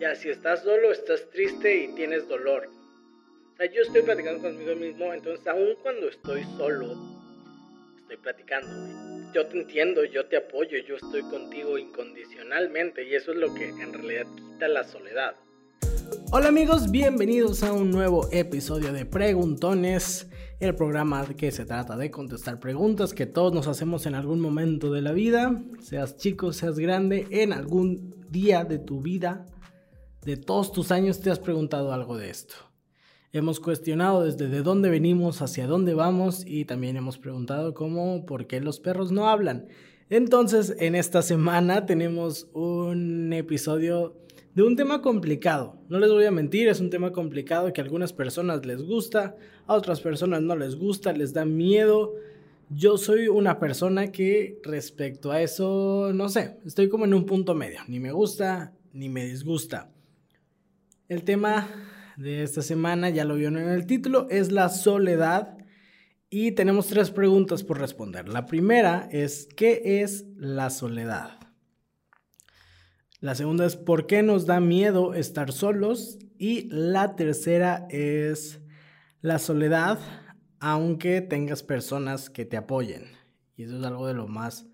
Ya, 0.00 0.14
si 0.14 0.30
estás 0.30 0.62
solo, 0.62 0.92
estás 0.92 1.28
triste 1.28 1.84
y 1.84 1.94
tienes 1.94 2.26
dolor. 2.26 2.70
O 3.52 3.56
sea, 3.58 3.70
yo 3.70 3.82
estoy 3.82 4.00
platicando 4.00 4.40
conmigo 4.40 4.74
mismo, 4.74 5.12
entonces 5.12 5.46
aun 5.46 5.74
cuando 5.82 6.08
estoy 6.08 6.42
solo, 6.56 6.96
estoy 7.98 8.16
platicando. 8.16 9.30
Yo 9.34 9.46
te 9.46 9.60
entiendo, 9.60 10.02
yo 10.06 10.24
te 10.24 10.38
apoyo, 10.38 10.78
yo 10.88 10.96
estoy 10.96 11.20
contigo 11.24 11.76
incondicionalmente 11.76 13.06
y 13.06 13.14
eso 13.14 13.32
es 13.32 13.36
lo 13.36 13.52
que 13.52 13.68
en 13.68 13.92
realidad 13.92 14.24
quita 14.36 14.68
la 14.68 14.84
soledad. 14.84 15.36
Hola 16.32 16.48
amigos, 16.48 16.90
bienvenidos 16.90 17.62
a 17.62 17.74
un 17.74 17.90
nuevo 17.90 18.26
episodio 18.32 18.94
de 18.94 19.04
Preguntones, 19.04 20.30
el 20.60 20.74
programa 20.76 21.28
que 21.36 21.50
se 21.50 21.66
trata 21.66 21.98
de 21.98 22.10
contestar 22.10 22.58
preguntas 22.58 23.12
que 23.12 23.26
todos 23.26 23.52
nos 23.52 23.68
hacemos 23.68 24.06
en 24.06 24.14
algún 24.14 24.40
momento 24.40 24.90
de 24.90 25.02
la 25.02 25.12
vida, 25.12 25.62
seas 25.78 26.16
chico, 26.16 26.54
seas 26.54 26.78
grande, 26.78 27.26
en 27.28 27.52
algún 27.52 28.14
día 28.30 28.64
de 28.64 28.78
tu 28.78 29.02
vida, 29.02 29.44
de 30.24 30.36
todos 30.36 30.72
tus 30.72 30.90
años 30.90 31.20
te 31.20 31.30
has 31.30 31.38
preguntado 31.38 31.92
algo 31.92 32.16
de 32.16 32.30
esto. 32.30 32.54
Hemos 33.32 33.60
cuestionado 33.60 34.24
desde 34.24 34.48
de 34.48 34.62
dónde 34.62 34.90
venimos, 34.90 35.40
hacia 35.40 35.66
dónde 35.66 35.94
vamos 35.94 36.44
y 36.44 36.64
también 36.64 36.96
hemos 36.96 37.16
preguntado 37.16 37.74
cómo, 37.74 38.26
por 38.26 38.46
qué 38.46 38.60
los 38.60 38.80
perros 38.80 39.12
no 39.12 39.28
hablan. 39.28 39.68
Entonces, 40.10 40.74
en 40.78 40.94
esta 40.94 41.22
semana 41.22 41.86
tenemos 41.86 42.48
un 42.52 43.32
episodio 43.32 44.16
de 44.54 44.64
un 44.64 44.74
tema 44.74 45.00
complicado. 45.00 45.76
No 45.88 46.00
les 46.00 46.10
voy 46.10 46.24
a 46.24 46.32
mentir, 46.32 46.68
es 46.68 46.80
un 46.80 46.90
tema 46.90 47.12
complicado 47.12 47.72
que 47.72 47.80
a 47.80 47.84
algunas 47.84 48.12
personas 48.12 48.66
les 48.66 48.82
gusta, 48.82 49.36
a 49.66 49.74
otras 49.74 50.00
personas 50.00 50.42
no 50.42 50.56
les 50.56 50.74
gusta, 50.74 51.12
les 51.12 51.32
da 51.32 51.44
miedo. 51.44 52.12
Yo 52.68 52.98
soy 52.98 53.28
una 53.28 53.58
persona 53.58 54.10
que 54.10 54.58
respecto 54.64 55.30
a 55.30 55.40
eso, 55.40 56.10
no 56.12 56.28
sé, 56.28 56.58
estoy 56.66 56.88
como 56.88 57.04
en 57.04 57.14
un 57.14 57.26
punto 57.26 57.54
medio. 57.54 57.80
Ni 57.86 58.00
me 58.00 58.10
gusta, 58.12 58.72
ni 58.92 59.08
me 59.08 59.24
disgusta. 59.24 59.88
El 61.10 61.24
tema 61.24 61.66
de 62.16 62.44
esta 62.44 62.62
semana, 62.62 63.10
ya 63.10 63.24
lo 63.24 63.34
vieron 63.34 63.58
en 63.58 63.68
el 63.70 63.84
título, 63.84 64.28
es 64.30 64.52
la 64.52 64.68
soledad. 64.68 65.58
Y 66.30 66.52
tenemos 66.52 66.86
tres 66.86 67.10
preguntas 67.10 67.64
por 67.64 67.80
responder. 67.80 68.28
La 68.28 68.46
primera 68.46 69.08
es, 69.10 69.48
¿qué 69.56 70.02
es 70.02 70.24
la 70.36 70.70
soledad? 70.70 71.32
La 73.18 73.34
segunda 73.34 73.66
es, 73.66 73.74
¿por 73.74 74.06
qué 74.06 74.22
nos 74.22 74.46
da 74.46 74.60
miedo 74.60 75.14
estar 75.14 75.50
solos? 75.50 76.16
Y 76.38 76.68
la 76.70 77.16
tercera 77.16 77.88
es, 77.90 78.60
la 79.20 79.40
soledad, 79.40 79.98
aunque 80.60 81.22
tengas 81.22 81.64
personas 81.64 82.30
que 82.30 82.44
te 82.44 82.56
apoyen. 82.56 83.06
Y 83.56 83.64
eso 83.64 83.80
es 83.80 83.84
algo 83.84 84.06
de 84.06 84.14
lo 84.14 84.28
más 84.28 84.68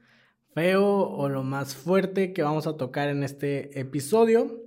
feo 0.52 1.08
o 1.08 1.30
lo 1.30 1.42
más 1.42 1.74
fuerte 1.74 2.34
que 2.34 2.42
vamos 2.42 2.66
a 2.66 2.76
tocar 2.76 3.08
en 3.08 3.22
este 3.22 3.80
episodio. 3.80 4.62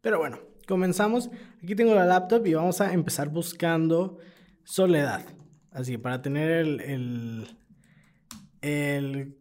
Pero 0.00 0.18
bueno, 0.18 0.53
comenzamos. 0.66 1.30
Aquí 1.62 1.74
tengo 1.74 1.94
la 1.94 2.06
laptop 2.06 2.46
y 2.46 2.54
vamos 2.54 2.80
a 2.80 2.92
empezar 2.92 3.28
buscando 3.28 4.18
soledad. 4.64 5.24
Así, 5.70 5.98
para 5.98 6.22
tener 6.22 6.50
el, 6.50 7.48
el, 8.62 9.36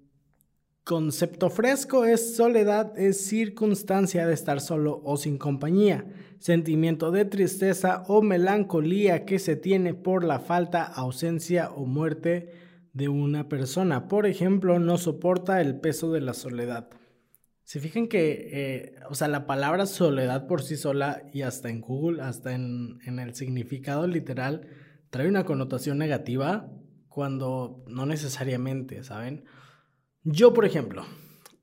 concepto 0.83 1.49
fresco 1.49 2.05
es 2.05 2.35
soledad, 2.35 2.97
es 2.97 3.25
circunstancia 3.25 4.27
de 4.27 4.33
estar 4.33 4.59
solo 4.59 5.01
o 5.05 5.15
sin 5.15 5.37
compañía, 5.37 6.05
sentimiento 6.39 7.11
de 7.11 7.23
tristeza 7.23 8.03
o 8.07 8.21
melancolía 8.21 9.25
que 9.25 9.39
se 9.39 9.55
tiene 9.55 9.93
por 9.93 10.23
la 10.23 10.39
falta, 10.39 10.83
ausencia 10.83 11.71
o 11.71 11.85
muerte 11.85 12.51
de 12.91 13.07
una 13.07 13.47
persona. 13.47 14.07
Por 14.07 14.25
ejemplo, 14.25 14.79
no 14.79 14.97
soporta 14.97 15.61
el 15.61 15.79
peso 15.79 16.11
de 16.11 16.21
la 16.21 16.33
soledad. 16.33 16.89
Se 17.63 17.79
fijan 17.79 18.07
que, 18.07 18.49
eh, 18.51 18.95
o 19.09 19.15
sea, 19.15 19.29
la 19.29 19.47
palabra 19.47 19.85
soledad 19.85 20.47
por 20.47 20.61
sí 20.61 20.75
sola 20.75 21.23
y 21.31 21.43
hasta 21.43 21.69
en 21.69 21.79
Google, 21.79 22.21
hasta 22.21 22.53
en, 22.53 22.99
el 23.05 23.33
significado 23.35 24.05
literal, 24.05 24.67
trae 25.09 25.29
una 25.29 25.45
connotación 25.45 25.97
negativa 25.97 26.69
cuando 27.07 27.83
no 27.87 28.05
necesariamente, 28.05 29.03
¿saben? 29.03 29.45
Yo, 30.23 30.53
por 30.53 30.65
ejemplo, 30.65 31.05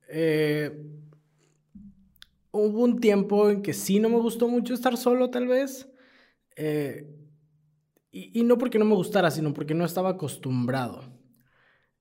eh, 0.09 0.87
hubo 2.51 2.83
un 2.83 3.01
tiempo 3.01 3.51
en 3.51 3.61
que 3.61 3.75
sí 3.75 4.01
no 4.01 4.09
me 4.09 4.19
gustó 4.19 4.49
mucho 4.49 4.73
estar 4.73 4.97
solo, 4.97 5.29
tal 5.29 5.49
vez. 5.49 5.91
Eh, 6.57 7.15
y, 8.11 8.41
y, 8.41 8.45
no 8.45 8.57
porque 8.59 8.79
no 8.79 8.85
me 8.85 8.95
gustara, 8.95 9.31
sino 9.31 9.53
porque 9.53 9.75
no 9.75 9.85
estaba 9.85 10.11
acostumbrado. 10.11 11.20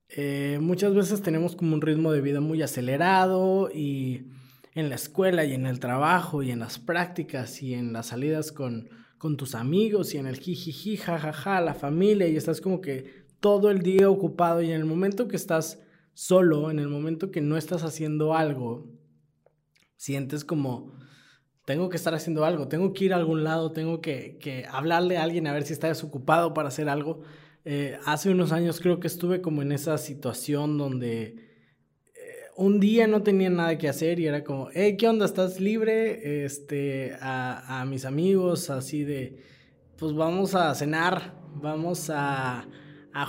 Eh, 0.10 0.58
muchas 0.60 0.96
veces 0.96 1.22
tenemos 1.22 1.56
como 1.56 1.76
un 1.76 1.82
ritmo 1.82 2.12
de 2.12 2.22
vida 2.22 2.42
muy 2.42 2.64
acelerado 2.64 3.70
y 3.72 4.26
en 4.74 4.90
la 4.90 4.96
escuela 4.96 5.46
y 5.46 5.54
en 5.54 5.68
el 5.68 5.80
trabajo 5.80 6.42
y 6.42 6.52
en 6.52 6.60
las 6.60 6.80
prácticas 6.80 7.62
y 7.62 7.76
en 7.76 7.94
las 7.94 8.08
salidas 8.08 8.52
con, 8.52 8.90
con 9.20 9.38
tus 9.38 9.54
amigos 9.54 10.14
y 10.14 10.18
en 10.18 10.26
el 10.26 10.40
jijiji, 10.40 10.98
jajaja, 10.98 11.62
la 11.62 11.76
familia 11.76 12.28
y 12.28 12.38
estás 12.38 12.60
como 12.60 12.82
que 12.82 13.28
todo 13.40 13.70
el 13.70 13.82
día 13.82 14.10
ocupado 14.10 14.62
y 14.64 14.72
en 14.72 14.80
el 14.80 14.86
momento 14.86 15.28
que 15.28 15.36
estás 15.36 15.80
solo, 16.14 16.72
en 16.72 16.80
el 16.80 16.88
momento 16.88 17.30
que 17.30 17.42
no 17.42 17.56
estás 17.56 17.84
haciendo 17.84 18.34
algo, 18.34 18.88
sientes 19.96 20.44
como 20.44 20.92
tengo 21.66 21.90
que 21.90 21.98
estar 21.98 22.16
haciendo 22.16 22.46
algo, 22.46 22.68
tengo 22.68 22.94
que 22.94 23.06
ir 23.06 23.14
a 23.14 23.18
algún 23.18 23.44
lado, 23.44 23.72
tengo 23.74 24.02
que, 24.02 24.40
que 24.40 24.66
hablarle 24.72 25.18
a 25.18 25.24
alguien 25.24 25.46
a 25.46 25.54
ver 25.54 25.64
si 25.64 25.74
está 25.74 25.88
desocupado 25.88 26.56
para 26.56 26.70
hacer 26.70 26.90
algo. 26.90 27.22
Eh, 27.66 28.00
hace 28.06 28.30
unos 28.30 28.52
años 28.52 28.80
creo 28.80 29.00
que 29.00 29.08
estuve 29.08 29.42
como 29.42 29.62
en 29.62 29.72
esa 29.72 29.98
situación 29.98 30.78
donde 30.78 31.24
eh, 32.16 32.20
un 32.56 32.80
día 32.80 33.06
no 33.06 33.22
tenía 33.22 33.50
nada 33.50 33.78
que 33.78 33.90
hacer 33.90 34.20
y 34.20 34.28
era 34.28 34.44
como, 34.44 34.70
hey, 34.74 34.96
¿qué 34.98 35.08
onda? 35.08 35.26
¿Estás 35.26 35.60
libre? 35.60 36.46
Este, 36.46 37.18
a, 37.20 37.86
mis 37.88 38.06
amigos, 38.06 38.70
así 38.70 39.04
de, 39.04 39.38
pues 39.98 40.14
vamos 40.14 40.56
a 40.56 40.74
cenar, 40.74 41.34
vamos 41.56 42.10
a, 42.10 42.68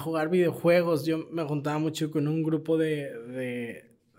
jugar 0.05 0.31
videojuegos. 0.31 1.05
Yo 1.05 1.27
me 1.33 1.43
juntaba 1.43 1.79
mucho 1.79 2.13
con 2.13 2.29
un 2.29 2.45
grupo 2.45 2.79
de, 2.79 3.11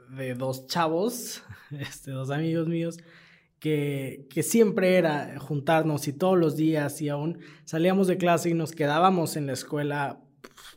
de, 0.09 0.35
dos 0.35 0.67
chavos, 0.67 1.41
este, 1.79 2.11
dos 2.11 2.29
amigos 2.29 2.67
míos, 2.67 2.97
que, 3.61 4.25
que, 4.31 4.41
siempre 4.41 4.97
era 4.97 5.39
juntarnos 5.39 6.07
y 6.07 6.13
todos 6.13 6.37
los 6.37 6.57
días 6.57 6.99
y 6.99 7.09
aún 7.09 7.37
salíamos 7.63 8.07
de 8.07 8.17
clase 8.17 8.49
y 8.49 8.55
nos 8.55 8.71
quedábamos 8.71 9.37
en 9.37 9.45
la 9.45 9.53
escuela 9.53 10.19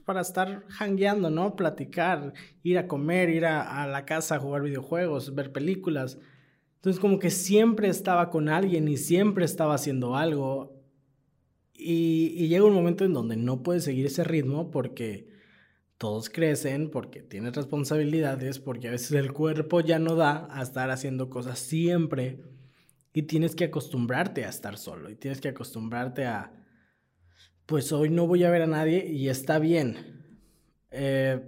para 0.05 0.21
estar 0.21 0.67
hangueando, 0.79 1.31
¿no? 1.31 1.57
Platicar, 1.57 2.35
ir 2.63 2.77
a 2.77 2.87
comer, 2.87 3.31
ir 3.31 3.47
a, 3.47 3.87
la 3.87 4.05
casa 4.05 4.35
a 4.35 4.39
jugar 4.39 4.61
videojuegos, 4.65 5.35
ver 5.35 5.51
películas. 5.51 6.19
Entonces 6.77 7.01
como 7.01 7.19
que 7.19 7.31
siempre 7.31 7.89
estaba 7.89 8.29
con 8.29 8.51
alguien 8.51 8.87
y 8.87 8.99
siempre 8.99 9.47
estaba 9.47 9.77
haciendo 9.77 10.15
algo. 10.15 10.79
Y, 11.73 12.35
y 12.37 12.49
llega 12.49 12.67
un 12.67 12.75
momento 12.75 13.07
en 13.07 13.15
donde 13.15 13.37
no 13.37 13.63
puedes 13.63 13.85
seguir 13.85 14.05
ese 14.05 14.25
ritmo 14.25 14.71
porque 14.71 15.27
todos 15.97 16.29
crecen, 16.29 16.91
porque 16.91 17.23
tienes 17.23 17.57
responsabilidades, 17.57 18.59
porque 18.59 18.89
a 18.89 18.91
veces 18.91 19.13
el 19.13 19.33
cuerpo 19.33 19.81
ya 19.81 19.99
no 19.99 20.17
da 20.17 20.47
a 20.51 20.63
estar 20.63 20.91
haciendo 20.91 21.31
cosas 21.31 21.59
siempre 21.59 22.43
y 23.15 23.23
tienes 23.23 23.55
que 23.55 23.65
acostumbrarte 23.65 24.45
a 24.45 24.49
estar 24.49 24.77
solo 24.77 25.09
y 25.09 25.15
tienes 25.15 25.41
que 25.41 25.49
acostumbrarte 25.49 26.27
a, 26.27 26.53
pues 27.65 27.93
hoy 27.93 28.11
no 28.11 28.27
voy 28.27 28.43
a 28.43 28.51
ver 28.51 28.63
a 28.63 28.67
nadie 28.67 29.07
y 29.07 29.29
está 29.29 29.61
bien. 29.61 30.21
Eh, 30.91 31.41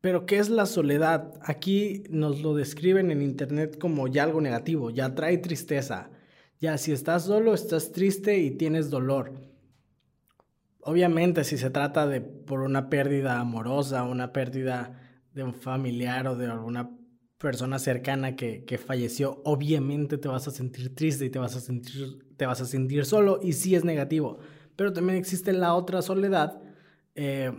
pero 0.00 0.26
¿qué 0.26 0.38
es 0.38 0.50
la 0.50 0.66
soledad? 0.66 1.32
Aquí 1.40 2.02
nos 2.10 2.42
lo 2.42 2.54
describen 2.54 3.12
en 3.12 3.22
internet 3.22 3.78
como 3.78 4.08
ya 4.08 4.24
algo 4.24 4.40
negativo, 4.40 4.90
ya 4.90 5.14
trae 5.14 5.38
tristeza. 5.38 6.10
Ya 6.58 6.76
si 6.78 6.90
estás 6.90 7.24
solo, 7.24 7.54
estás 7.54 7.92
triste 7.92 8.38
y 8.38 8.50
tienes 8.50 8.90
dolor. 8.90 9.32
Obviamente 10.80 11.44
si 11.44 11.56
se 11.56 11.70
trata 11.70 12.08
de 12.08 12.20
por 12.20 12.62
una 12.62 12.90
pérdida 12.90 13.38
amorosa, 13.38 14.02
una 14.02 14.32
pérdida 14.32 15.00
de 15.32 15.44
un 15.44 15.54
familiar 15.54 16.26
o 16.26 16.34
de 16.34 16.46
alguna 16.46 16.90
persona 17.42 17.80
cercana 17.80 18.36
que, 18.36 18.78
falleció, 18.78 19.42
obviamente 19.44 20.16
te 20.16 20.28
vas 20.28 20.46
a 20.46 20.52
sentir 20.52 20.94
triste 20.94 21.24
y 21.24 21.30
te 21.30 21.40
vas 21.40 21.56
a 21.56 21.60
sentir, 21.60 22.24
te 22.36 22.46
vas 22.46 22.60
a 22.60 22.66
sentir 22.66 23.04
solo 23.04 23.40
y 23.42 23.54
sí 23.54 23.74
es 23.74 23.84
negativo. 23.84 24.38
Pero 24.76 24.92
también 24.92 25.18
existe 25.18 25.52
la 25.52 25.74
otra 25.74 26.02
soledad, 26.02 26.62
eh, 27.16 27.52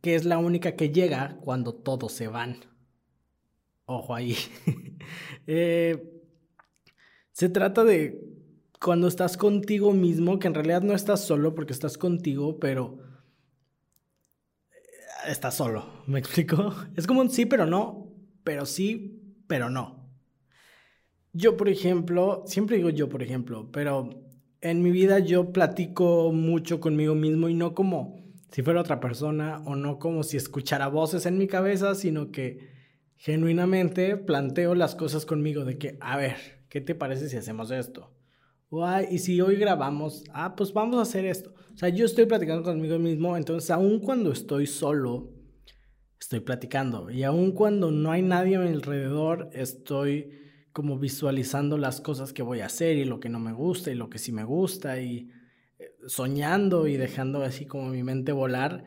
que 0.00 0.16
es 0.16 0.24
la 0.24 0.38
única 0.38 0.74
que 0.74 0.90
llega 0.90 1.38
cuando 1.42 1.72
todos 1.72 2.10
se 2.12 2.26
van. 2.26 2.56
Ojo 3.86 4.14
ahí. 4.14 4.36
Eh, 5.46 6.22
se 7.32 7.48
trata 7.48 7.82
de 7.82 8.22
cuando 8.80 9.08
estás 9.08 9.36
contigo 9.36 9.92
mismo, 9.92 10.38
que 10.38 10.46
en 10.46 10.54
realidad 10.54 10.82
no 10.82 10.94
estás 10.94 11.24
solo 11.24 11.54
porque 11.56 11.72
estás 11.72 11.98
contigo, 11.98 12.60
pero 12.60 12.98
eh, 14.70 14.76
estás 15.26 15.56
solo. 15.56 15.86
¿Me 16.06 16.20
explico? 16.20 16.72
Es 16.94 17.08
como 17.08 17.22
un 17.22 17.30
sí, 17.30 17.46
pero 17.46 17.66
no, 17.66 18.12
pero 18.44 18.66
sí, 18.66 19.19
pero 19.50 19.68
no. 19.68 20.08
Yo, 21.32 21.56
por 21.56 21.68
ejemplo, 21.68 22.44
siempre 22.46 22.76
digo 22.76 22.90
yo, 22.90 23.08
por 23.08 23.20
ejemplo, 23.20 23.68
pero 23.72 24.22
en 24.60 24.80
mi 24.80 24.92
vida 24.92 25.18
yo 25.18 25.52
platico 25.52 26.30
mucho 26.32 26.78
conmigo 26.78 27.16
mismo 27.16 27.48
y 27.48 27.54
no 27.54 27.74
como 27.74 28.22
si 28.52 28.62
fuera 28.62 28.80
otra 28.80 29.00
persona 29.00 29.60
o 29.66 29.74
no 29.74 29.98
como 29.98 30.22
si 30.22 30.36
escuchara 30.36 30.86
voces 30.86 31.26
en 31.26 31.36
mi 31.36 31.48
cabeza, 31.48 31.96
sino 31.96 32.30
que 32.30 32.68
genuinamente 33.16 34.16
planteo 34.16 34.76
las 34.76 34.94
cosas 34.94 35.26
conmigo 35.26 35.64
de 35.64 35.78
que, 35.78 35.98
a 36.00 36.16
ver, 36.16 36.36
¿qué 36.68 36.80
te 36.80 36.94
parece 36.94 37.28
si 37.28 37.36
hacemos 37.36 37.72
esto? 37.72 38.12
O, 38.68 38.86
y 39.10 39.18
si 39.18 39.40
hoy 39.40 39.56
grabamos, 39.56 40.22
ah, 40.32 40.54
pues 40.54 40.72
vamos 40.72 40.96
a 41.00 41.02
hacer 41.02 41.24
esto. 41.24 41.52
O 41.74 41.76
sea, 41.76 41.88
yo 41.88 42.06
estoy 42.06 42.26
platicando 42.26 42.62
conmigo 42.62 43.00
mismo, 43.00 43.36
entonces 43.36 43.68
aun 43.72 43.98
cuando 43.98 44.30
estoy 44.30 44.68
solo, 44.68 45.39
estoy 46.20 46.40
platicando. 46.40 47.10
Y 47.10 47.22
aun 47.24 47.52
cuando 47.52 47.90
no 47.90 48.12
hay 48.12 48.22
nadie 48.22 48.56
a 48.56 48.60
mi 48.60 48.68
alrededor, 48.68 49.50
estoy 49.52 50.38
como 50.72 50.98
visualizando 50.98 51.78
las 51.78 52.00
cosas 52.00 52.32
que 52.32 52.42
voy 52.42 52.60
a 52.60 52.66
hacer 52.66 52.96
y 52.96 53.04
lo 53.04 53.18
que 53.18 53.28
no 53.28 53.40
me 53.40 53.52
gusta 53.52 53.90
y 53.90 53.94
lo 53.94 54.08
que 54.10 54.18
sí 54.18 54.30
me 54.30 54.44
gusta 54.44 55.00
y 55.00 55.30
eh, 55.78 55.90
soñando 56.06 56.86
y 56.86 56.96
dejando 56.96 57.42
así 57.42 57.66
como 57.66 57.88
mi 57.88 58.02
mente 58.02 58.32
volar. 58.32 58.84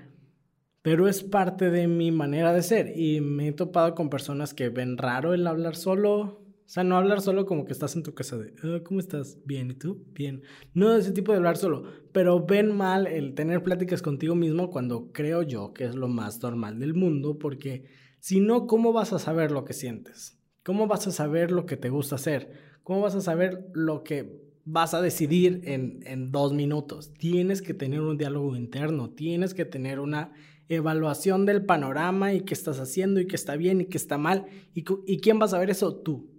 Pero 0.81 1.07
es 1.07 1.23
parte 1.23 1.71
de 1.71 1.87
mi 1.87 2.11
manera 2.11 2.53
de 2.53 2.61
ser 2.61 2.97
y 2.97 3.19
me 3.21 3.49
he 3.49 3.51
topado 3.53 3.95
con 3.95 4.09
personas 4.09 4.53
que 4.53 4.69
ven 4.69 4.97
raro 4.97 5.33
el 5.33 5.47
hablar 5.47 5.75
solo. 5.75 6.42
Sea, 6.73 6.83
no 6.83 6.97
hablar 6.97 7.21
solo 7.21 7.45
como 7.45 7.65
que 7.65 7.71
estás 7.71 7.95
en 7.95 8.01
tu 8.01 8.15
casa 8.15 8.35
de, 8.35 8.55
ah, 8.63 8.81
¿cómo 8.83 8.99
estás? 8.99 9.37
Bien, 9.45 9.69
¿y 9.69 9.75
tú? 9.75 10.07
Bien. 10.11 10.41
No 10.73 10.95
ese 10.95 11.11
tipo 11.11 11.31
de 11.31 11.37
hablar 11.37 11.55
solo, 11.55 11.83
pero 12.11 12.43
ven 12.43 12.75
mal 12.75 13.05
el 13.05 13.35
tener 13.35 13.61
pláticas 13.61 14.01
contigo 14.01 14.33
mismo 14.33 14.71
cuando 14.71 15.11
creo 15.11 15.43
yo 15.43 15.71
que 15.71 15.83
es 15.83 15.93
lo 15.93 16.07
más 16.07 16.41
normal 16.41 16.79
del 16.79 16.95
mundo, 16.95 17.37
porque 17.37 17.85
si 18.19 18.39
no, 18.39 18.65
¿cómo 18.65 18.91
vas 18.91 19.13
a 19.13 19.19
saber 19.19 19.51
lo 19.51 19.65
que 19.65 19.73
sientes? 19.73 20.41
¿Cómo 20.63 20.87
vas 20.87 21.05
a 21.05 21.11
saber 21.11 21.51
lo 21.51 21.67
que 21.67 21.77
te 21.77 21.91
gusta 21.91 22.15
hacer? 22.15 22.49
¿Cómo 22.81 23.01
vas 23.01 23.13
a 23.13 23.21
saber 23.21 23.67
lo 23.75 24.03
que 24.03 24.41
vas 24.65 24.95
a 24.95 25.01
decidir 25.03 25.61
en, 25.65 25.99
en 26.07 26.31
dos 26.31 26.53
minutos? 26.53 27.13
Tienes 27.13 27.61
que 27.61 27.75
tener 27.75 28.01
un 28.01 28.17
diálogo 28.17 28.55
interno, 28.55 29.11
tienes 29.11 29.53
que 29.53 29.65
tener 29.65 29.99
una 29.99 30.33
evaluación 30.69 31.45
del 31.45 31.65
panorama 31.67 32.33
y 32.33 32.41
qué 32.41 32.55
estás 32.55 32.79
haciendo 32.79 33.19
y 33.19 33.27
qué 33.27 33.35
está 33.35 33.57
bien 33.57 33.81
y 33.81 33.85
qué 33.85 33.97
está 33.97 34.17
mal. 34.17 34.47
¿Y, 34.73 34.83
¿Y 35.05 35.19
quién 35.19 35.39
va 35.39 35.45
a 35.45 35.49
saber 35.49 35.69
eso? 35.69 35.97
Tú. 35.97 36.32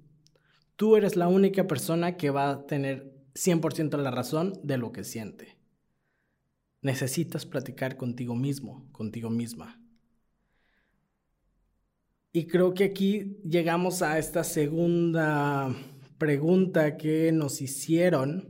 Tú 0.76 0.96
eres 0.96 1.16
la 1.16 1.28
única 1.28 1.66
persona 1.66 2.16
que 2.16 2.30
va 2.30 2.50
a 2.50 2.66
tener 2.66 3.14
100% 3.34 3.96
la 3.98 4.10
razón 4.10 4.58
de 4.62 4.78
lo 4.78 4.92
que 4.92 5.04
siente. 5.04 5.56
Necesitas 6.82 7.46
platicar 7.46 7.96
contigo 7.96 8.34
mismo, 8.34 8.86
contigo 8.92 9.30
misma. 9.30 9.80
Y 12.32 12.46
creo 12.46 12.74
que 12.74 12.84
aquí 12.84 13.38
llegamos 13.44 14.02
a 14.02 14.18
esta 14.18 14.42
segunda 14.42 15.72
pregunta 16.18 16.96
que 16.96 17.30
nos 17.30 17.60
hicieron. 17.60 18.48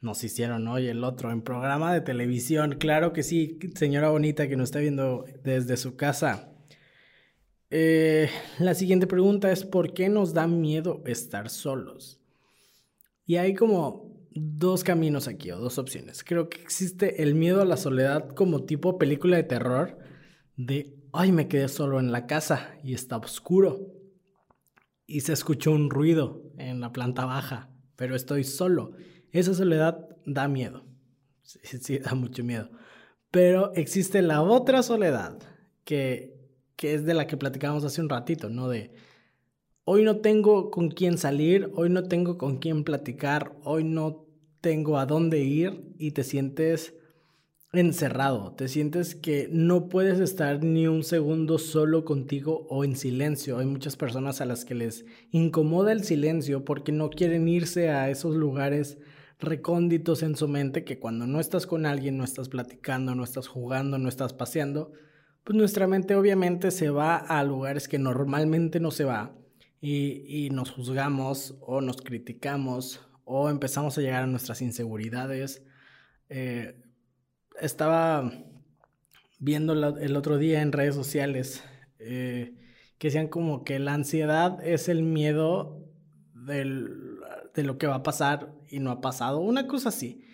Nos 0.00 0.24
hicieron 0.24 0.66
hoy 0.66 0.88
el 0.88 1.04
otro 1.04 1.30
en 1.30 1.42
programa 1.42 1.94
de 1.94 2.00
televisión. 2.00 2.76
Claro 2.78 3.12
que 3.12 3.22
sí, 3.22 3.58
señora 3.76 4.10
bonita 4.10 4.48
que 4.48 4.56
nos 4.56 4.68
está 4.68 4.80
viendo 4.80 5.24
desde 5.44 5.76
su 5.76 5.96
casa. 5.96 6.53
Eh, 7.76 8.30
la 8.60 8.72
siguiente 8.74 9.08
pregunta 9.08 9.50
es, 9.50 9.64
¿por 9.64 9.94
qué 9.94 10.08
nos 10.08 10.32
da 10.32 10.46
miedo 10.46 11.02
estar 11.06 11.50
solos? 11.50 12.20
Y 13.26 13.34
hay 13.34 13.54
como 13.54 14.14
dos 14.30 14.84
caminos 14.84 15.26
aquí 15.26 15.50
o 15.50 15.58
dos 15.58 15.78
opciones. 15.78 16.22
Creo 16.22 16.48
que 16.48 16.62
existe 16.62 17.24
el 17.24 17.34
miedo 17.34 17.60
a 17.60 17.64
la 17.64 17.76
soledad 17.76 18.28
como 18.28 18.62
tipo 18.62 18.96
película 18.96 19.36
de 19.36 19.42
terror 19.42 19.98
de 20.56 20.94
ay, 21.12 21.32
me 21.32 21.48
quedé 21.48 21.66
solo 21.66 21.98
en 21.98 22.12
la 22.12 22.28
casa 22.28 22.76
y 22.84 22.94
está 22.94 23.16
oscuro. 23.16 23.92
Y 25.04 25.22
se 25.22 25.32
escuchó 25.32 25.72
un 25.72 25.90
ruido 25.90 26.42
en 26.58 26.80
la 26.80 26.92
planta 26.92 27.24
baja, 27.24 27.70
pero 27.96 28.14
estoy 28.14 28.44
solo. 28.44 28.92
Esa 29.32 29.52
soledad 29.52 30.08
da 30.26 30.46
miedo. 30.46 30.84
Sí, 31.42 31.58
sí, 31.78 31.98
da 31.98 32.14
mucho 32.14 32.44
miedo. 32.44 32.70
Pero 33.32 33.72
existe 33.74 34.22
la 34.22 34.42
otra 34.42 34.84
soledad, 34.84 35.38
que, 35.84 36.33
que 36.84 36.92
es 36.92 37.06
de 37.06 37.14
la 37.14 37.26
que 37.26 37.38
platicábamos 37.38 37.82
hace 37.84 38.02
un 38.02 38.10
ratito, 38.10 38.50
¿no? 38.50 38.68
De 38.68 38.90
hoy 39.84 40.04
no 40.04 40.18
tengo 40.18 40.70
con 40.70 40.90
quién 40.90 41.16
salir, 41.16 41.70
hoy 41.74 41.88
no 41.88 42.08
tengo 42.08 42.36
con 42.36 42.58
quién 42.58 42.84
platicar, 42.84 43.56
hoy 43.64 43.84
no 43.84 44.26
tengo 44.60 44.98
a 44.98 45.06
dónde 45.06 45.40
ir 45.40 45.94
y 45.96 46.10
te 46.10 46.24
sientes 46.24 46.92
encerrado, 47.72 48.52
te 48.52 48.68
sientes 48.68 49.14
que 49.14 49.48
no 49.50 49.88
puedes 49.88 50.20
estar 50.20 50.62
ni 50.62 50.86
un 50.86 51.04
segundo 51.04 51.56
solo 51.56 52.04
contigo 52.04 52.66
o 52.68 52.84
en 52.84 52.96
silencio. 52.96 53.56
Hay 53.56 53.64
muchas 53.64 53.96
personas 53.96 54.42
a 54.42 54.44
las 54.44 54.66
que 54.66 54.74
les 54.74 55.06
incomoda 55.30 55.90
el 55.90 56.04
silencio 56.04 56.66
porque 56.66 56.92
no 56.92 57.08
quieren 57.08 57.48
irse 57.48 57.88
a 57.88 58.10
esos 58.10 58.36
lugares 58.36 58.98
recónditos 59.38 60.22
en 60.22 60.36
su 60.36 60.48
mente 60.48 60.84
que 60.84 60.98
cuando 60.98 61.26
no 61.26 61.40
estás 61.40 61.66
con 61.66 61.86
alguien, 61.86 62.18
no 62.18 62.24
estás 62.24 62.50
platicando, 62.50 63.14
no 63.14 63.24
estás 63.24 63.48
jugando, 63.48 63.96
no 63.96 64.10
estás 64.10 64.34
paseando, 64.34 64.92
pues 65.44 65.56
nuestra 65.56 65.86
mente 65.86 66.16
obviamente 66.16 66.70
se 66.70 66.88
va 66.88 67.16
a 67.16 67.44
lugares 67.44 67.86
que 67.86 67.98
normalmente 67.98 68.80
no 68.80 68.90
se 68.90 69.04
va 69.04 69.36
y, 69.80 70.48
nos 70.50 70.70
juzgamos 70.70 71.56
o 71.60 71.82
nos 71.82 71.98
criticamos 71.98 73.02
o 73.24 73.50
empezamos 73.50 73.98
a 73.98 74.00
llegar 74.00 74.22
a 74.22 74.26
nuestras 74.26 74.62
inseguridades. 74.62 75.62
Eh, 76.30 76.80
estaba 77.60 78.32
viendo 79.38 79.74
el 79.74 80.16
otro 80.16 80.38
día 80.38 80.62
en 80.62 80.72
redes 80.72 80.94
sociales 80.94 81.62
eh, 81.98 82.54
que 82.96 83.08
decían 83.08 83.28
como 83.28 83.62
que 83.64 83.78
la 83.78 83.92
ansiedad 83.92 84.66
es 84.66 84.88
el 84.88 85.02
miedo 85.02 85.86
de 86.34 86.64
lo 87.62 87.76
que 87.76 87.86
va 87.86 87.96
a 87.96 88.02
pasar 88.02 88.54
y 88.70 88.78
no 88.78 88.90
ha 88.90 89.02
pasado, 89.02 89.40
una 89.40 89.66
cosa 89.66 89.90
así. 89.90 90.24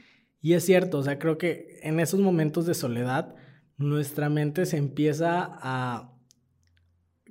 Y 0.40 0.52
es 0.54 0.64
cierto, 0.64 0.98
o 0.98 1.02
sea, 1.02 1.18
creo 1.18 1.38
que 1.38 1.80
en 1.82 1.98
esos 1.98 2.20
momentos 2.20 2.66
de 2.66 2.74
soledad 2.74 3.34
nuestra 3.80 4.28
mente 4.28 4.66
se 4.66 4.76
empieza 4.76 5.58
a 5.62 6.12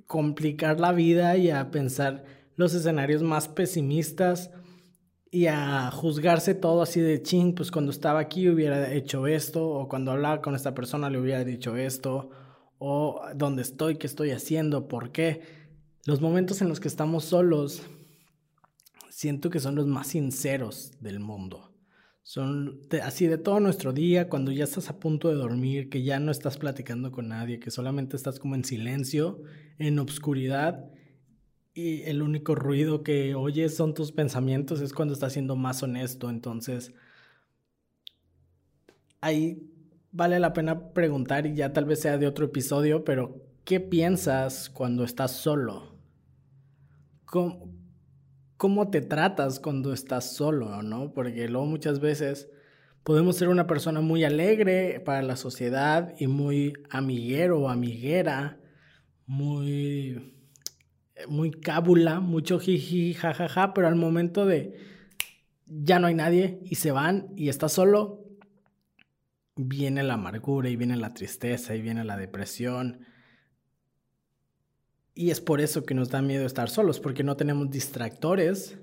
complicar 0.06 0.80
la 0.80 0.92
vida 0.92 1.36
y 1.36 1.50
a 1.50 1.70
pensar 1.70 2.24
los 2.56 2.74
escenarios 2.74 3.22
más 3.22 3.46
pesimistas 3.46 4.50
y 5.30 5.46
a 5.46 5.92
juzgarse 5.92 6.56
todo 6.56 6.82
así 6.82 7.00
de 7.00 7.22
ching, 7.22 7.54
pues 7.54 7.70
cuando 7.70 7.92
estaba 7.92 8.18
aquí 8.18 8.48
hubiera 8.48 8.92
hecho 8.92 9.28
esto, 9.28 9.68
o 9.68 9.88
cuando 9.88 10.10
hablaba 10.10 10.42
con 10.42 10.56
esta 10.56 10.74
persona 10.74 11.08
le 11.08 11.20
hubiera 11.20 11.44
dicho 11.44 11.76
esto, 11.76 12.30
o 12.78 13.22
dónde 13.36 13.62
estoy, 13.62 13.96
qué 13.96 14.08
estoy 14.08 14.32
haciendo, 14.32 14.88
por 14.88 15.12
qué. 15.12 15.42
Los 16.04 16.20
momentos 16.20 16.60
en 16.62 16.68
los 16.68 16.80
que 16.80 16.88
estamos 16.88 17.24
solos, 17.24 17.82
siento 19.08 19.50
que 19.50 19.60
son 19.60 19.76
los 19.76 19.86
más 19.86 20.08
sinceros 20.08 20.90
del 21.00 21.20
mundo. 21.20 21.69
Son 22.30 22.78
así 23.02 23.26
de 23.26 23.38
todo 23.38 23.58
nuestro 23.58 23.92
día, 23.92 24.28
cuando 24.28 24.52
ya 24.52 24.62
estás 24.62 24.88
a 24.88 25.00
punto 25.00 25.30
de 25.30 25.34
dormir, 25.34 25.90
que 25.90 26.04
ya 26.04 26.20
no 26.20 26.30
estás 26.30 26.58
platicando 26.58 27.10
con 27.10 27.26
nadie, 27.26 27.58
que 27.58 27.72
solamente 27.72 28.16
estás 28.16 28.38
como 28.38 28.54
en 28.54 28.64
silencio, 28.64 29.42
en 29.78 29.98
obscuridad 29.98 30.92
y 31.74 32.02
el 32.02 32.22
único 32.22 32.54
ruido 32.54 33.02
que 33.02 33.34
oyes 33.34 33.74
son 33.74 33.94
tus 33.94 34.12
pensamientos, 34.12 34.80
es 34.80 34.92
cuando 34.92 35.12
estás 35.12 35.32
siendo 35.32 35.56
más 35.56 35.82
honesto. 35.82 36.30
Entonces, 36.30 36.94
ahí 39.20 39.68
vale 40.12 40.38
la 40.38 40.52
pena 40.52 40.92
preguntar, 40.92 41.46
y 41.46 41.56
ya 41.56 41.72
tal 41.72 41.84
vez 41.84 42.00
sea 42.00 42.16
de 42.16 42.28
otro 42.28 42.44
episodio, 42.44 43.02
pero 43.02 43.42
¿qué 43.64 43.80
piensas 43.80 44.70
cuando 44.70 45.02
estás 45.02 45.32
solo? 45.32 45.96
¿Cómo, 47.24 47.79
cómo 48.60 48.90
te 48.90 49.00
tratas 49.00 49.58
cuando 49.58 49.94
estás 49.94 50.36
solo, 50.36 50.82
no? 50.82 51.14
Porque 51.14 51.48
luego 51.48 51.64
muchas 51.64 51.98
veces 51.98 52.50
podemos 53.04 53.36
ser 53.36 53.48
una 53.48 53.66
persona 53.66 54.02
muy 54.02 54.22
alegre 54.22 55.00
para 55.00 55.22
la 55.22 55.36
sociedad 55.36 56.14
y 56.18 56.26
muy 56.26 56.74
amiguero 56.90 57.58
o 57.58 57.70
amiguera, 57.70 58.60
muy 59.24 60.34
muy 61.26 61.52
cábula, 61.52 62.20
mucho 62.20 62.58
jiji, 62.60 63.14
jajaja, 63.14 63.72
pero 63.72 63.88
al 63.88 63.96
momento 63.96 64.44
de 64.44 64.76
ya 65.64 65.98
no 65.98 66.08
hay 66.08 66.14
nadie 66.14 66.60
y 66.62 66.74
se 66.74 66.92
van 66.92 67.28
y 67.36 67.48
estás 67.48 67.72
solo, 67.72 68.26
viene 69.56 70.02
la 70.02 70.14
amargura 70.14 70.68
y 70.68 70.76
viene 70.76 70.98
la 70.98 71.14
tristeza 71.14 71.74
y 71.74 71.80
viene 71.80 72.04
la 72.04 72.18
depresión. 72.18 73.06
Y 75.14 75.30
es 75.30 75.40
por 75.40 75.60
eso 75.60 75.84
que 75.84 75.94
nos 75.94 76.10
da 76.10 76.22
miedo 76.22 76.46
estar 76.46 76.70
solos, 76.70 77.00
porque 77.00 77.24
no 77.24 77.36
tenemos 77.36 77.70
distractores 77.70 78.78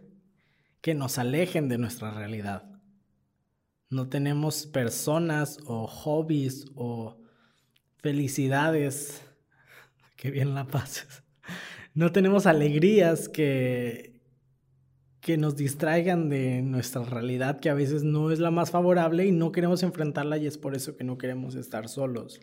que 0.82 0.94
nos 0.94 1.18
alejen 1.18 1.70
de 1.70 1.78
nuestra 1.78 2.12
realidad. 2.12 2.70
No 3.90 4.10
tenemos 4.10 4.66
personas 4.66 5.60
o 5.66 5.88
hobbies 5.88 6.66
o 6.76 7.18
felicidades. 7.98 9.22
que 10.16 10.32
bien 10.32 10.54
la 10.54 10.68
pases 10.68 11.24
no 11.98 12.12
tenemos 12.12 12.46
alegrías 12.46 13.28
que, 13.28 14.22
que 15.20 15.36
nos 15.36 15.56
distraigan 15.56 16.30
de 16.30 16.62
nuestra 16.62 17.04
realidad, 17.04 17.60
que 17.60 17.72
a 17.72 17.74
veces 17.74 18.04
no 18.04 18.30
es 18.30 18.38
la 18.38 18.52
más 18.52 18.70
favorable 18.70 19.26
y 19.26 19.32
no 19.32 19.52
queremos 19.52 19.82
enfrentarla 19.82 20.38
y 20.38 20.46
es 20.46 20.60
por 20.60 20.76
eso 20.76 20.96
que 20.96 21.04
no 21.04 21.18
queremos 21.18 21.56
estar 21.56 21.90
solos. 21.90 22.40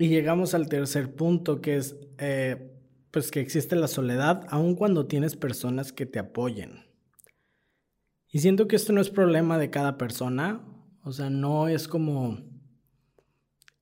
Y 0.00 0.08
llegamos 0.08 0.54
al 0.54 0.70
tercer 0.70 1.14
punto, 1.14 1.60
que 1.60 1.76
es 1.76 1.94
eh, 2.16 2.72
pues 3.10 3.30
que 3.30 3.40
existe 3.40 3.76
la 3.76 3.86
soledad, 3.86 4.46
aun 4.48 4.74
cuando 4.74 5.06
tienes 5.06 5.36
personas 5.36 5.92
que 5.92 6.06
te 6.06 6.18
apoyen. 6.18 6.86
Y 8.30 8.38
siento 8.38 8.66
que 8.66 8.76
esto 8.76 8.94
no 8.94 9.02
es 9.02 9.10
problema 9.10 9.58
de 9.58 9.68
cada 9.68 9.98
persona, 9.98 10.64
o 11.04 11.12
sea, 11.12 11.28
no 11.28 11.68
es 11.68 11.86
como 11.86 12.38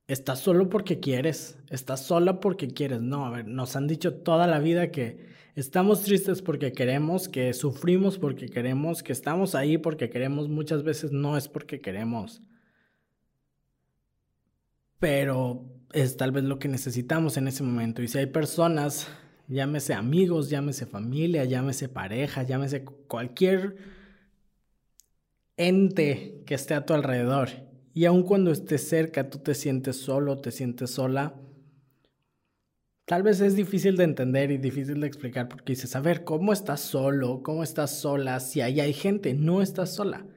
estás 0.07 0.39
solo 0.39 0.67
porque 0.67 0.99
quieres, 0.99 1.57
estás 1.69 2.05
sola 2.05 2.41
porque 2.41 2.67
quieres. 2.67 2.99
No, 2.99 3.25
a 3.25 3.29
ver, 3.29 3.47
nos 3.47 3.77
han 3.77 3.87
dicho 3.87 4.15
toda 4.15 4.45
la 4.45 4.59
vida 4.59 4.91
que 4.91 5.29
estamos 5.55 6.03
tristes 6.03 6.41
porque 6.41 6.73
queremos, 6.73 7.29
que 7.29 7.53
sufrimos 7.53 8.17
porque 8.17 8.49
queremos, 8.49 9.03
que 9.03 9.13
estamos 9.13 9.55
ahí 9.55 9.77
porque 9.77 10.09
queremos, 10.09 10.49
muchas 10.49 10.83
veces 10.83 11.13
no 11.13 11.37
es 11.37 11.47
porque 11.47 11.79
queremos. 11.79 12.41
Pero 14.99 15.68
es 15.93 16.17
tal 16.17 16.31
vez 16.31 16.43
lo 16.43 16.59
que 16.59 16.67
necesitamos 16.67 17.37
en 17.37 17.47
ese 17.47 17.63
momento. 17.63 18.01
Y 18.01 18.07
si 18.07 18.17
hay 18.17 18.27
personas, 18.27 19.07
llámese 19.47 19.93
amigos, 19.93 20.49
llámese 20.49 20.85
familia, 20.85 21.45
llámese 21.45 21.89
pareja, 21.89 22.43
llámese 22.43 22.83
cualquier 22.83 23.77
ente 25.57 26.43
que 26.45 26.55
esté 26.55 26.73
a 26.73 26.85
tu 26.85 26.93
alrededor. 26.93 27.49
Y 27.93 28.05
aun 28.05 28.23
cuando 28.23 28.51
estés 28.51 28.87
cerca, 28.87 29.29
tú 29.29 29.39
te 29.39 29.55
sientes 29.55 29.97
solo, 29.97 30.39
te 30.39 30.51
sientes 30.51 30.91
sola. 30.91 31.35
Tal 33.05 33.23
vez 33.23 33.41
es 33.41 33.55
difícil 33.55 33.97
de 33.97 34.03
entender 34.03 34.51
y 34.51 34.57
difícil 34.57 35.01
de 35.01 35.07
explicar 35.07 35.49
porque 35.49 35.73
dices, 35.73 35.95
a 35.95 35.99
ver, 35.99 36.23
¿cómo 36.23 36.53
estás 36.53 36.79
solo? 36.79 37.41
¿Cómo 37.41 37.63
estás 37.63 37.99
sola? 37.99 38.39
Si 38.39 38.61
ahí 38.61 38.79
hay 38.79 38.93
gente, 38.93 39.33
no 39.33 39.63
estás 39.63 39.95
sola. 39.95 40.27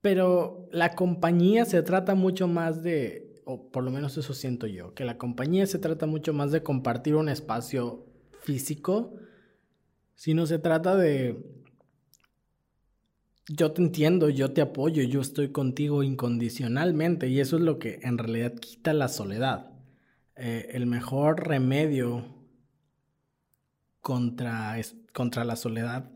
Pero 0.00 0.68
la 0.70 0.94
compañía 0.94 1.64
se 1.64 1.82
trata 1.82 2.14
mucho 2.14 2.46
más 2.46 2.84
de 2.84 3.27
o 3.50 3.70
por 3.70 3.82
lo 3.82 3.90
menos 3.90 4.18
eso 4.18 4.34
siento 4.34 4.66
yo, 4.66 4.92
que 4.92 5.06
la 5.06 5.16
compañía 5.16 5.66
se 5.66 5.78
trata 5.78 6.04
mucho 6.04 6.34
más 6.34 6.52
de 6.52 6.62
compartir 6.62 7.14
un 7.14 7.30
espacio 7.30 8.04
físico, 8.42 9.14
sino 10.14 10.44
se 10.44 10.58
trata 10.58 10.96
de 10.96 11.42
yo 13.48 13.72
te 13.72 13.80
entiendo, 13.80 14.28
yo 14.28 14.52
te 14.52 14.60
apoyo, 14.60 15.02
yo 15.02 15.22
estoy 15.22 15.50
contigo 15.50 16.02
incondicionalmente 16.02 17.28
y 17.28 17.40
eso 17.40 17.56
es 17.56 17.62
lo 17.62 17.78
que 17.78 18.00
en 18.02 18.18
realidad 18.18 18.52
quita 18.52 18.92
la 18.92 19.08
soledad. 19.08 19.70
Eh, 20.36 20.68
el 20.72 20.84
mejor 20.84 21.48
remedio 21.48 22.26
contra, 24.02 24.76
contra 25.14 25.44
la 25.44 25.56
soledad 25.56 26.10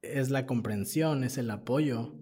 es 0.00 0.30
la 0.30 0.44
comprensión, 0.46 1.22
es 1.22 1.38
el 1.38 1.52
apoyo, 1.52 2.16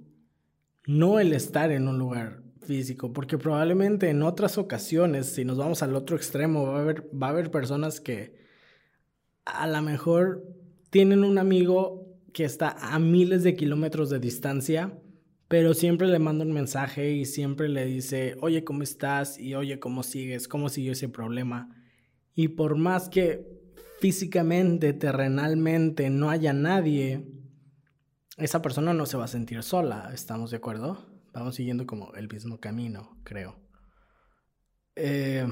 no 0.85 1.21
el 1.21 1.33
estar 1.33 1.73
en 1.73 1.89
un 1.89 1.99
lugar 1.99 2.50
físico, 2.61 3.13
porque 3.13 3.39
probablemente 3.39 4.09
en 4.09 4.23
otras 4.23 4.59
ocasiones, 4.59 5.27
si 5.27 5.45
nos 5.45 5.59
vamos 5.59 5.83
al 5.83 5.95
otro 5.95 6.17
extremo, 6.17 6.65
va 6.65 6.79
a 6.79 6.83
haber, 6.83 7.03
va 7.11 7.29
a 7.29 7.31
haber 7.31 7.51
personas 7.51 8.01
que 8.01 8.39
a 9.45 9.67
lo 9.67 9.83
mejor 9.83 10.45
tienen 10.91 11.25
un 11.25 11.39
amigo 11.39 12.07
que 12.33 12.45
está 12.45 12.77
a 12.81 12.99
miles 12.99 13.43
de 13.43 13.57
kilómetros 13.57 14.11
de 14.11 14.21
distancia, 14.21 14.99
pero 15.49 15.75
siempre 15.75 16.07
le 16.07 16.19
manda 16.19 16.45
un 16.45 16.53
mensaje 16.53 17.11
y 17.11 17.25
siempre 17.25 17.69
le 17.69 17.85
dice, 17.85 18.37
oye, 18.41 18.63
¿cómo 18.63 18.83
estás? 18.83 19.39
Y 19.39 19.55
oye, 19.55 19.81
¿cómo 19.81 20.03
sigues? 20.03 20.47
¿Cómo 20.47 20.69
siguió 20.69 20.93
ese 20.93 21.09
problema? 21.09 21.75
Y 22.35 22.49
por 22.49 22.77
más 22.77 23.09
que 23.09 23.47
físicamente, 24.01 24.93
terrenalmente 24.93 26.09
no 26.09 26.31
haya 26.31 26.53
nadie, 26.53 27.27
esa 28.37 28.63
persona 28.63 28.95
no 28.95 29.07
se 29.07 29.17
va 29.17 29.25
a 29.25 29.29
sentir 29.29 29.63
sola, 29.63 30.11
¿estamos 30.15 30.51
de 30.51 30.59
acuerdo? 30.59 31.10
Vamos 31.33 31.55
siguiendo 31.55 31.87
como 31.87 32.13
el 32.15 32.29
mismo 32.29 32.59
camino, 32.59 33.19
creo. 33.25 33.57
Eh, 34.97 35.47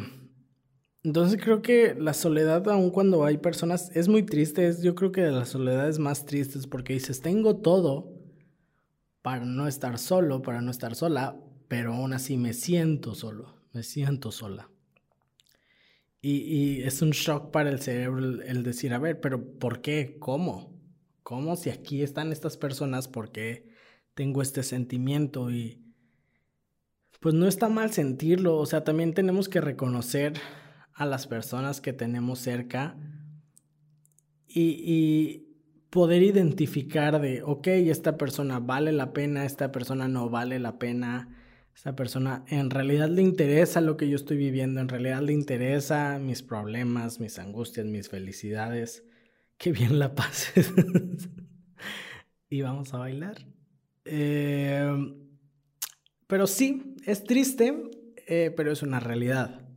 entonces 1.03 1.41
creo 1.43 1.63
que 1.63 1.95
la 1.95 2.13
soledad, 2.13 2.69
aun 2.69 2.91
cuando 2.91 3.25
hay 3.25 3.39
personas, 3.39 3.91
es 3.95 4.09
muy 4.09 4.25
triste. 4.25 4.75
yo 4.83 4.95
creo 4.95 5.13
que 5.13 5.23
la 5.23 5.45
soledad 5.45 5.89
es 5.89 5.99
más 5.99 6.27
triste 6.27 6.59
porque 6.69 6.93
dices, 6.93 7.21
tengo 7.21 7.57
todo 7.57 8.13
para 9.23 9.45
no 9.45 9.69
estar 9.69 9.99
solo, 9.99 10.43
para 10.43 10.61
no 10.61 10.71
estar 10.71 10.95
sola, 10.95 11.41
pero 11.69 11.95
aún 11.95 12.13
así 12.13 12.37
me 12.37 12.53
siento 12.53 13.15
solo, 13.15 13.63
me 13.73 13.83
siento 13.83 14.33
sola. 14.33 14.71
Y, 16.21 16.39
y 16.39 16.83
es 16.83 17.01
un 17.01 17.11
shock 17.11 17.53
para 17.53 17.71
el 17.71 17.81
cerebro 17.81 18.19
el, 18.19 18.43
el, 18.43 18.63
decir, 18.65 18.93
a 18.93 18.99
ver, 18.99 19.21
pero 19.21 19.59
¿por 19.59 19.81
qué? 19.81 20.17
¿Cómo? 20.19 20.77
¿Cómo 21.23 21.55
si 21.57 21.71
aquí 21.71 22.03
están 22.03 22.33
estas 22.33 22.57
personas? 22.57 23.07
¿Por 23.07 23.31
qué? 23.31 23.69
Tengo 24.19 24.43
este 24.43 24.65
sentimiento 24.65 25.49
y 25.49 25.81
pues 27.21 27.37
no 27.37 27.47
está 27.47 27.69
mal 27.69 27.93
sentirlo, 27.93 28.57
o 28.57 28.67
sea, 28.67 28.83
también 28.83 29.15
tenemos 29.15 29.49
que 29.49 29.61
reconocer 29.61 30.33
a 30.93 31.07
las 31.07 31.29
personas 31.29 31.81
que 31.81 31.93
tenemos 31.93 32.41
cerca 32.41 32.97
y, 34.49 35.45
poder 35.91 36.23
identificar 36.23 37.21
de, 37.21 37.43
ok, 37.45 37.69
esta 37.69 38.19
persona 38.19 38.59
vale 38.59 38.91
la 38.91 39.13
pena, 39.13 39.47
esta 39.47 39.71
persona 39.71 40.09
no 40.09 40.29
vale 40.29 40.59
la 40.59 40.81
pena, 40.81 41.35
esta 41.73 41.95
persona 41.95 42.45
en 42.49 42.71
realidad 42.71 43.09
le 43.09 43.23
interesa 43.23 43.81
lo 43.81 43.97
que 43.97 44.09
yo 44.09 44.17
estoy 44.17 44.37
viviendo, 44.37 44.81
en 44.81 44.89
realidad 44.89 45.23
le 45.23 45.33
interesa 45.33 46.19
mis 46.19 46.43
problemas, 46.43 47.21
mis 47.21 47.39
angustias, 47.39 47.87
mis 47.87 48.09
felicidades, 48.09 49.05
qué 49.59 49.71
bien 49.71 50.01
la 50.01 50.17
pases. 50.17 50.75
y 52.51 52.63
vamos 52.63 52.93
a 52.93 52.99
bailar. 52.99 53.58
Eh, 54.11 55.15
pero 56.27 56.47
sí, 56.47 56.97
es 57.05 57.25
triste, 57.25 57.91
eh, 58.27 58.53
pero 58.57 58.73
es 58.73 58.83
una 58.83 59.01
realidad. 59.01 59.69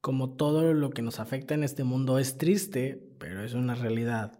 Como 0.00 0.36
todo 0.36 0.74
lo 0.74 0.90
que 0.90 1.02
nos 1.02 1.18
afecta 1.18 1.54
en 1.54 1.64
este 1.64 1.82
mundo 1.82 2.18
es 2.18 2.36
triste, 2.38 3.10
pero 3.18 3.42
es 3.42 3.54
una 3.54 3.74
realidad. 3.74 4.38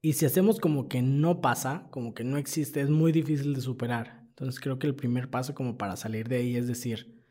Y 0.00 0.14
si 0.14 0.24
hacemos 0.24 0.58
como 0.58 0.88
que 0.88 1.02
no 1.02 1.42
pasa, 1.42 1.88
como 1.90 2.14
que 2.14 2.24
no 2.24 2.38
existe, 2.38 2.80
es 2.80 2.88
muy 2.88 3.12
difícil 3.12 3.54
de 3.54 3.60
superar. 3.60 4.24
Entonces 4.28 4.58
creo 4.58 4.78
que 4.78 4.86
el 4.86 4.94
primer 4.94 5.28
paso 5.28 5.54
como 5.54 5.76
para 5.76 5.96
salir 5.96 6.28
de 6.28 6.36
ahí 6.36 6.56
es 6.56 6.66
decir, 6.66 7.22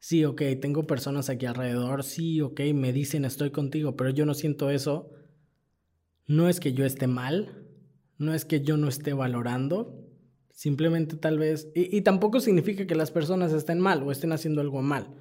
sí, 0.00 0.24
ok, 0.24 0.42
tengo 0.60 0.86
personas 0.88 1.30
aquí 1.30 1.46
alrededor, 1.46 2.02
sí, 2.02 2.40
ok, 2.40 2.60
me 2.74 2.92
dicen 2.92 3.24
estoy 3.24 3.50
contigo, 3.50 3.96
pero 3.96 4.10
yo 4.10 4.26
no 4.26 4.34
siento 4.34 4.70
eso. 4.70 5.10
No 6.26 6.48
es 6.48 6.58
que 6.58 6.72
yo 6.72 6.84
esté 6.84 7.06
mal, 7.06 7.64
no 8.18 8.34
es 8.34 8.44
que 8.44 8.60
yo 8.60 8.76
no 8.76 8.88
esté 8.88 9.12
valorando, 9.12 10.07
Simplemente 10.58 11.14
tal 11.14 11.38
vez, 11.38 11.68
y, 11.72 12.00
tampoco 12.00 12.40
significa 12.40 12.84
que 12.84 12.96
las 12.96 13.12
personas 13.12 13.52
estén 13.52 13.78
mal 13.78 14.02
o 14.02 14.10
estén 14.10 14.32
haciendo 14.32 14.60
algo 14.60 14.82
mal. 14.82 15.14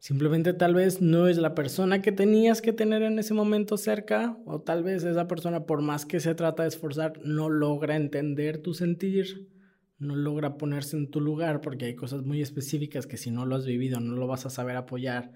Simplemente 0.00 0.52
tal 0.52 0.74
vez 0.74 1.00
no 1.00 1.28
es 1.28 1.36
la 1.36 1.54
persona 1.54 2.02
que 2.02 2.10
tenías 2.10 2.60
que 2.60 2.72
tener 2.72 3.02
en 3.02 3.20
ese 3.20 3.34
momento 3.34 3.76
cerca 3.76 4.36
o 4.44 4.60
tal 4.60 4.82
vez 4.82 5.04
esa 5.04 5.28
persona 5.28 5.64
por 5.64 5.80
más 5.80 6.04
que 6.06 6.18
se 6.18 6.34
trata 6.34 6.64
de 6.64 6.70
esforzar 6.70 7.20
no 7.24 7.50
logra 7.50 7.94
entender 7.94 8.58
tu 8.58 8.74
sentir, 8.74 9.48
no 10.00 10.16
logra 10.16 10.58
ponerse 10.58 10.96
en 10.96 11.08
tu 11.08 11.20
lugar 11.20 11.60
porque 11.60 11.84
hay 11.84 11.94
cosas 11.94 12.24
muy 12.24 12.42
específicas 12.42 13.06
que 13.06 13.18
si 13.18 13.30
no 13.30 13.46
lo 13.46 13.54
has 13.54 13.64
vivido 13.64 14.00
no 14.00 14.16
lo 14.16 14.26
vas 14.26 14.44
a 14.44 14.50
saber 14.50 14.74
apoyar. 14.74 15.30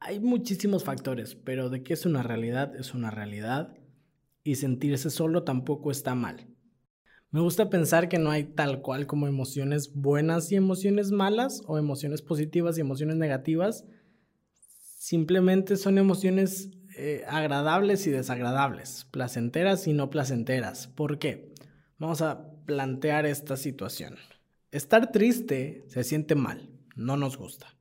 Hay 0.00 0.20
muchísimos 0.20 0.84
factores, 0.84 1.34
pero 1.34 1.70
de 1.70 1.82
que 1.82 1.94
es 1.94 2.04
una 2.04 2.22
realidad 2.22 2.76
es 2.76 2.92
una 2.92 3.10
realidad 3.10 3.72
y 4.44 4.56
sentirse 4.56 5.08
solo 5.08 5.44
tampoco 5.44 5.90
está 5.90 6.14
mal. 6.14 6.49
Me 7.32 7.40
gusta 7.40 7.70
pensar 7.70 8.08
que 8.08 8.18
no 8.18 8.30
hay 8.30 8.42
tal 8.42 8.82
cual 8.82 9.06
como 9.06 9.28
emociones 9.28 9.94
buenas 9.94 10.50
y 10.50 10.56
emociones 10.56 11.12
malas 11.12 11.62
o 11.66 11.78
emociones 11.78 12.22
positivas 12.22 12.76
y 12.76 12.80
emociones 12.80 13.16
negativas. 13.16 13.84
Simplemente 14.98 15.76
son 15.76 15.98
emociones 15.98 16.70
eh, 16.96 17.22
agradables 17.28 18.06
y 18.08 18.10
desagradables, 18.10 19.06
placenteras 19.12 19.86
y 19.86 19.92
no 19.92 20.10
placenteras. 20.10 20.88
¿Por 20.88 21.20
qué? 21.20 21.54
Vamos 21.98 22.20
a 22.20 22.50
plantear 22.66 23.26
esta 23.26 23.56
situación. 23.56 24.16
Estar 24.72 25.12
triste 25.12 25.84
se 25.86 26.02
siente 26.02 26.34
mal, 26.34 26.68
no 26.96 27.16
nos 27.16 27.36
gusta, 27.36 27.76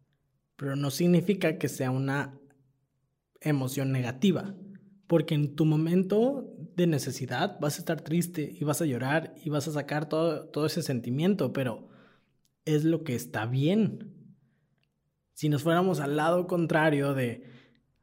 pero 0.58 0.76
no 0.76 0.92
significa 0.92 1.58
que 1.58 1.70
sea 1.70 1.90
una 1.90 2.40
emoción 3.42 3.92
negativa. 3.92 4.54
Porque 5.08 5.34
en 5.34 5.56
tu 5.56 5.66
momento 5.66 6.49
de 6.76 6.88
necesidad 6.88 7.60
vas 7.60 7.78
a 7.78 7.80
estar 7.80 8.02
triste 8.02 8.56
y 8.60 8.64
vas 8.64 8.82
a 8.82 8.86
llorar 8.86 9.34
y 9.44 9.50
vas 9.50 9.68
a 9.68 9.72
sacar 9.72 10.10
todo, 10.10 10.48
todo 10.48 10.66
ese 10.66 10.82
sentimiento, 10.82 11.54
pero 11.54 11.90
es 12.66 12.84
lo 12.84 13.04
que 13.04 13.16
está 13.16 13.46
bien. 13.46 14.36
Si 15.34 15.50
nos 15.50 15.64
fuéramos 15.64 16.00
al 16.00 16.16
lado 16.16 16.48
contrario 16.48 17.14
de, 17.14 17.44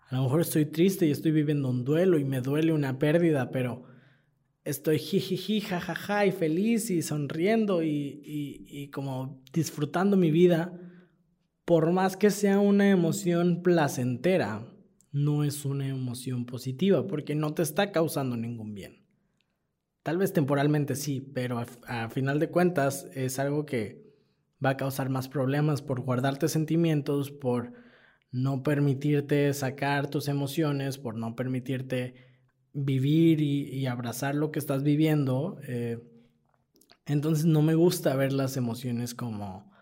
a 0.08 0.16
lo 0.16 0.22
mejor 0.22 0.40
estoy 0.40 0.66
triste 0.66 1.06
y 1.06 1.10
estoy 1.10 1.32
viviendo 1.32 1.68
un 1.68 1.84
duelo 1.84 2.18
y 2.18 2.24
me 2.24 2.40
duele 2.40 2.72
una 2.72 2.98
pérdida, 2.98 3.50
pero 3.50 3.84
estoy 4.64 4.98
jijiji, 4.98 5.60
jajaja 5.60 6.26
y 6.26 6.32
feliz 6.32 6.90
y 6.90 7.02
sonriendo 7.02 7.82
y, 7.82 8.20
y 8.24 8.88
como 8.90 9.42
disfrutando 9.52 10.16
mi 10.16 10.30
vida, 10.30 10.80
por 11.64 11.92
más 11.92 12.16
que 12.16 12.30
sea 12.30 12.58
una 12.58 12.90
emoción 12.90 13.62
placentera, 13.62 14.75
no 15.16 15.44
es 15.44 15.64
una 15.64 15.88
emoción 15.88 16.44
positiva 16.44 17.06
porque 17.06 17.34
no 17.34 17.54
te 17.54 17.62
está 17.62 17.90
causando 17.90 18.36
ningún 18.36 18.74
bien. 18.74 19.02
Tal 20.02 20.18
vez 20.18 20.34
temporalmente 20.34 20.94
sí, 20.94 21.22
pero 21.22 21.64
a, 21.86 22.10
final 22.10 22.38
de 22.38 22.50
cuentas 22.50 23.08
es 23.14 23.38
algo 23.38 23.64
que 23.64 24.14
va 24.62 24.70
a 24.70 24.76
causar 24.76 25.08
más 25.08 25.30
problemas 25.30 25.80
por 25.80 26.02
guardarte 26.02 26.48
sentimientos, 26.48 27.30
por 27.30 27.72
no 28.30 28.62
permitirte 28.62 29.54
sacar 29.54 30.10
tus 30.10 30.28
emociones, 30.28 30.98
por 30.98 31.14
no 31.14 31.34
permitirte 31.34 32.14
vivir 32.74 33.40
y, 33.40 33.86
abrazar 33.86 34.34
lo 34.34 34.52
que 34.52 34.58
estás 34.58 34.82
viviendo. 34.82 35.58
Eh, 35.66 35.98
entonces 37.06 37.46
no 37.46 37.62
me 37.62 37.74
gusta 37.74 38.14
ver 38.16 38.34
las 38.34 38.58
emociones 38.58 39.14
como 39.14 39.72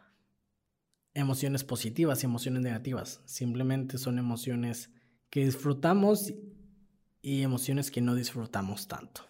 emociones 1.12 1.64
positivas 1.64 2.22
y 2.22 2.26
emociones 2.26 2.62
negativas. 2.62 3.20
Simplemente 3.24 3.98
son 3.98 4.20
emociones 4.20 4.93
que 5.34 5.44
disfrutamos 5.44 6.32
y 7.20 7.42
emociones 7.42 7.90
que 7.90 8.00
no 8.00 8.14
disfrutamos 8.14 8.86
tanto. 8.86 9.22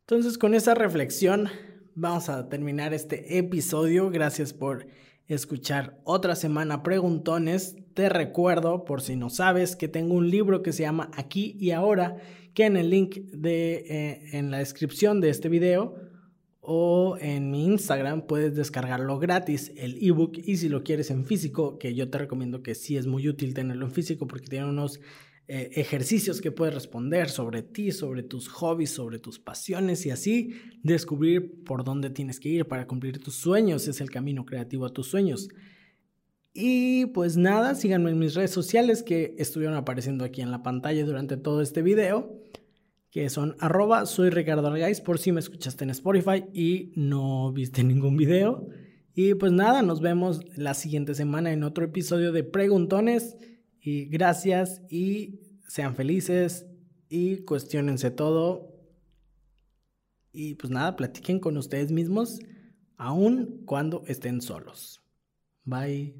Entonces 0.00 0.36
con 0.36 0.52
esa 0.52 0.74
reflexión 0.74 1.48
vamos 1.94 2.28
a 2.28 2.50
terminar 2.50 2.92
este 2.92 3.38
episodio. 3.38 4.10
Gracias 4.10 4.52
por 4.52 4.86
escuchar 5.26 5.98
otra 6.04 6.36
semana 6.36 6.82
preguntones. 6.82 7.76
Te 7.94 8.10
recuerdo, 8.10 8.84
por 8.84 9.00
si 9.00 9.16
no 9.16 9.30
sabes, 9.30 9.74
que 9.74 9.88
tengo 9.88 10.12
un 10.12 10.28
libro 10.28 10.62
que 10.62 10.74
se 10.74 10.82
llama 10.82 11.10
Aquí 11.14 11.56
y 11.58 11.70
Ahora, 11.70 12.18
que 12.52 12.66
en 12.66 12.76
el 12.76 12.90
link 12.90 13.16
de, 13.32 13.86
eh, 13.88 14.28
en 14.32 14.50
la 14.50 14.58
descripción 14.58 15.22
de 15.22 15.30
este 15.30 15.48
video 15.48 15.96
o 16.66 17.18
en 17.20 17.50
mi 17.50 17.66
Instagram 17.66 18.26
puedes 18.26 18.54
descargarlo 18.54 19.18
gratis, 19.18 19.72
el 19.76 19.98
ebook, 20.02 20.38
y 20.38 20.56
si 20.56 20.68
lo 20.68 20.82
quieres 20.82 21.10
en 21.10 21.24
físico, 21.24 21.78
que 21.78 21.94
yo 21.94 22.08
te 22.08 22.18
recomiendo 22.18 22.62
que 22.62 22.74
sí 22.74 22.96
es 22.96 23.06
muy 23.06 23.28
útil 23.28 23.52
tenerlo 23.52 23.84
en 23.84 23.92
físico 23.92 24.26
porque 24.26 24.46
tiene 24.46 24.66
unos 24.66 25.00
eh, 25.46 25.72
ejercicios 25.74 26.40
que 26.40 26.52
puedes 26.52 26.72
responder 26.72 27.28
sobre 27.28 27.62
ti, 27.62 27.92
sobre 27.92 28.22
tus 28.22 28.48
hobbies, 28.48 28.90
sobre 28.90 29.18
tus 29.18 29.38
pasiones 29.38 30.06
y 30.06 30.10
así 30.10 30.54
descubrir 30.82 31.62
por 31.64 31.84
dónde 31.84 32.08
tienes 32.08 32.40
que 32.40 32.48
ir 32.48 32.66
para 32.66 32.86
cumplir 32.86 33.18
tus 33.18 33.34
sueños. 33.34 33.86
Es 33.86 34.00
el 34.00 34.10
camino 34.10 34.46
creativo 34.46 34.86
a 34.86 34.92
tus 34.94 35.06
sueños. 35.08 35.50
Y 36.54 37.06
pues 37.06 37.36
nada, 37.36 37.74
síganme 37.74 38.10
en 38.10 38.18
mis 38.18 38.34
redes 38.34 38.52
sociales 38.52 39.02
que 39.02 39.34
estuvieron 39.36 39.76
apareciendo 39.76 40.24
aquí 40.24 40.40
en 40.40 40.50
la 40.50 40.62
pantalla 40.62 41.04
durante 41.04 41.36
todo 41.36 41.60
este 41.60 41.82
video, 41.82 42.40
que 43.14 43.30
son 43.30 43.54
arroba 43.60 44.06
soy 44.06 44.30
Ricardo 44.30 44.66
Argaiz 44.66 45.00
por 45.00 45.20
si 45.20 45.30
me 45.30 45.38
escuchaste 45.38 45.84
en 45.84 45.90
Spotify 45.90 46.46
y 46.52 46.92
no 46.96 47.52
viste 47.52 47.84
ningún 47.84 48.16
video. 48.16 48.66
Y 49.14 49.34
pues 49.34 49.52
nada, 49.52 49.82
nos 49.82 50.00
vemos 50.00 50.40
la 50.56 50.74
siguiente 50.74 51.14
semana 51.14 51.52
en 51.52 51.62
otro 51.62 51.84
episodio 51.84 52.32
de 52.32 52.42
Preguntones. 52.42 53.36
Y 53.80 54.06
gracias 54.06 54.82
y 54.90 55.38
sean 55.68 55.94
felices 55.94 56.66
y 57.08 57.44
cuestionense 57.44 58.10
todo. 58.10 58.74
Y 60.32 60.56
pues 60.56 60.72
nada, 60.72 60.96
platiquen 60.96 61.38
con 61.38 61.56
ustedes 61.56 61.92
mismos 61.92 62.40
aun 62.96 63.62
cuando 63.64 64.02
estén 64.08 64.40
solos. 64.42 65.04
Bye. 65.62 66.16